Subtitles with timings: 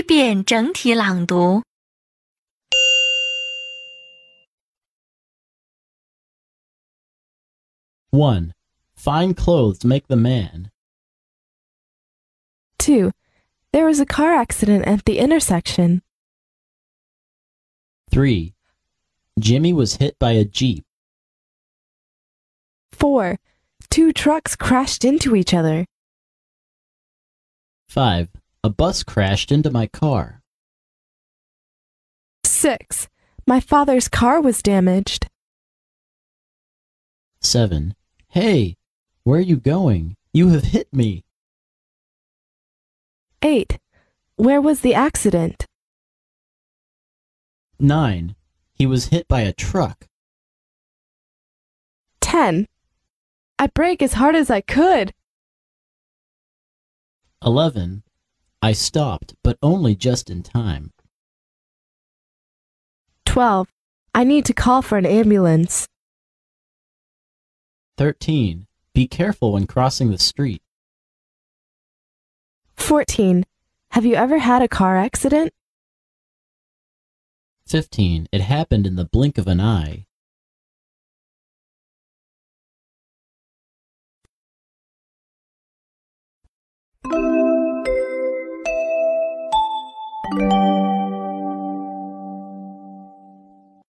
[0.00, 1.62] 一遍整体朗读。
[8.10, 8.52] 1.
[8.94, 10.70] Fine clothes make the man.
[12.78, 13.12] 2.
[13.72, 16.02] There was a car accident at the intersection.
[18.10, 18.54] 3.
[19.38, 20.84] Jimmy was hit by a Jeep.
[22.92, 23.38] 4.
[23.90, 25.84] Two trucks crashed into each other.
[27.88, 28.28] 5.
[28.63, 30.43] a bus crashed into my car.
[32.43, 33.07] 6.
[33.47, 35.27] My father's car was damaged.
[37.39, 37.95] 7.
[38.29, 38.75] Hey,
[39.23, 40.15] where are you going?
[40.31, 41.23] You have hit me.
[43.41, 43.79] 8.
[44.35, 45.65] Where was the accident?
[47.79, 48.35] 9.
[48.75, 50.05] He was hit by a truck.
[52.21, 52.67] 10.
[53.57, 55.13] I brake as hard as I could.
[57.43, 58.03] 11.
[58.61, 60.91] I stopped, but only just in time.
[63.25, 63.67] 12.
[64.13, 65.87] I need to call for an ambulance.
[67.97, 68.67] 13.
[68.93, 70.61] Be careful when crossing the street.
[72.75, 73.45] 14.
[73.91, 75.53] Have you ever had a car accident?
[77.67, 78.27] 15.
[78.31, 80.05] It happened in the blink of an eye.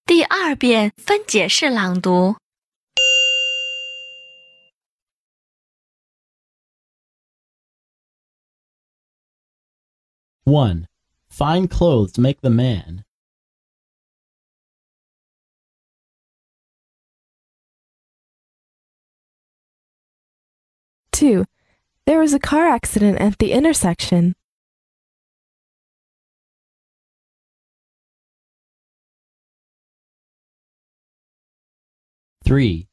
[0.05, 2.35] 第二遍分解式朗读。
[10.45, 10.87] 1.
[11.29, 13.03] Fine clothes make the man.
[21.11, 21.45] 2.
[22.05, 24.35] There was a car accident at the intersection.
[32.52, 32.86] 3.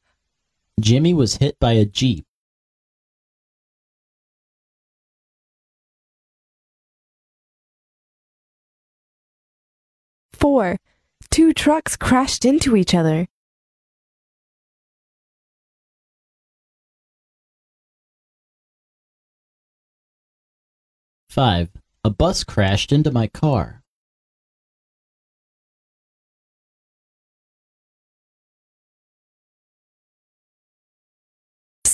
[0.79, 2.25] Jimmy was hit by a Jeep.
[10.31, 10.77] 4.
[11.29, 13.27] Two trucks crashed into each other.
[21.29, 21.69] 5.
[22.05, 23.83] A bus crashed into my car.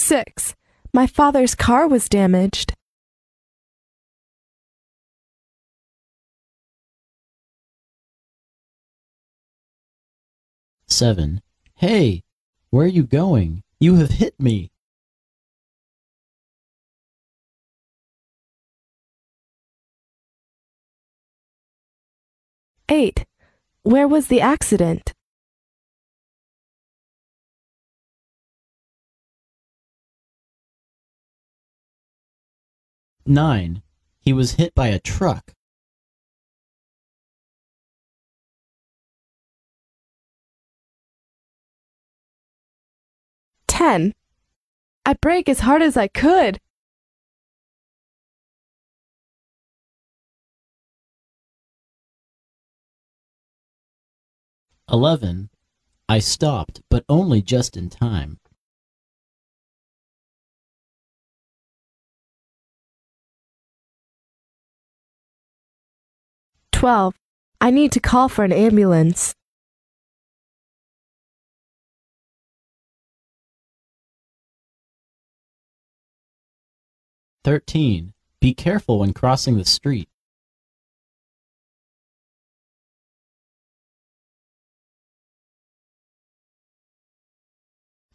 [0.06, 0.54] 6.
[0.94, 2.76] My father's car was damaged.
[10.88, 11.42] 7.
[11.74, 12.22] Hey,
[12.70, 13.64] where are you going?
[13.80, 14.70] You have hit me.
[22.88, 23.26] 8.
[23.82, 25.15] Where was the accident?
[33.26, 33.82] 9.
[34.22, 35.54] He was hit by a truck.
[43.68, 44.14] 10.
[45.06, 46.60] I brake as hard as I could.
[54.90, 55.50] 11.
[56.08, 58.40] I stopped, but only just in time.
[66.86, 67.16] 12.
[67.62, 69.34] I need to call for an ambulance.
[77.44, 78.14] 13.
[78.40, 80.08] Be careful when crossing the street.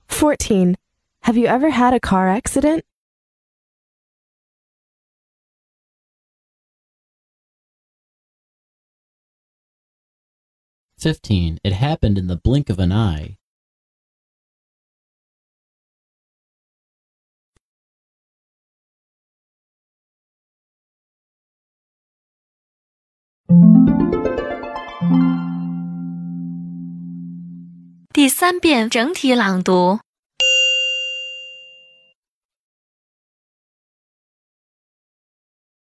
[0.07, 0.77] 14.
[1.23, 2.85] Have you ever had a car accident?
[11.01, 11.59] 15.
[11.65, 13.39] It happened in the blink of an eye.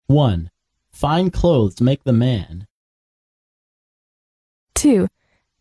[0.06, 0.50] One,
[0.90, 2.68] fine clothes make the man.
[4.78, 5.08] 2.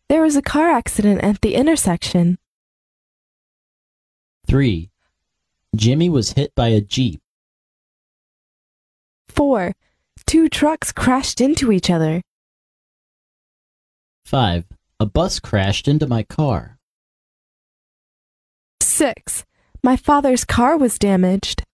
[0.08, 2.38] There was a car accident at the intersection.
[4.46, 4.90] 3.
[5.74, 7.20] Jimmy was hit by a Jeep.
[9.28, 9.74] 4.
[10.24, 12.22] Two trucks crashed into each other.
[14.24, 14.64] 5.
[15.00, 16.78] A bus crashed into my car.
[18.80, 19.44] 6.
[19.82, 21.64] My father's car was damaged.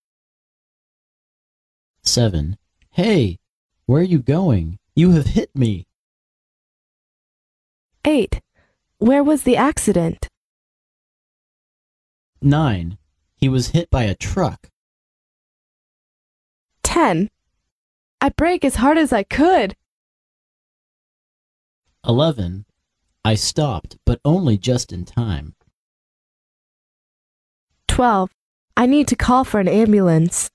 [2.02, 2.56] 7.
[2.90, 3.38] Hey,
[3.84, 4.78] where are you going?
[4.96, 5.86] You have hit me.
[8.04, 8.40] 8.
[8.98, 10.28] Where was the accident?
[12.42, 12.98] 9.
[13.36, 14.68] He was hit by a truck.
[16.82, 17.30] 10.
[18.20, 19.74] I brake as hard as I could.
[22.06, 22.66] 11.
[23.24, 25.54] I stopped, but only just in time.
[27.88, 28.30] 12.
[28.76, 30.50] I need to call for an ambulance.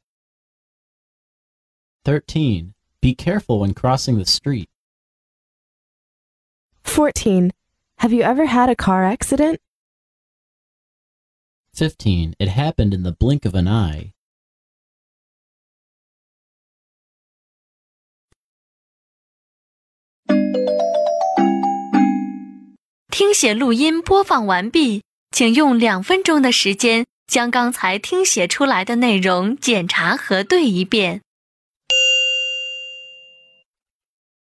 [2.06, 2.74] 13.
[3.02, 4.70] Be careful when crossing the street.
[6.84, 7.52] 14.
[8.00, 9.60] Have you ever had a car accident?
[11.76, 12.36] 15.
[12.40, 14.14] It happened in the blink of an eye.